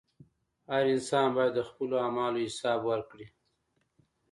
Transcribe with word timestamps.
•هر 0.71 0.83
انسان 0.93 1.27
باید 1.35 1.51
د 1.55 1.59
خپلو 1.69 1.95
اعمالو 2.05 2.37
حساب 2.47 2.79
ورکړي. 2.91 3.27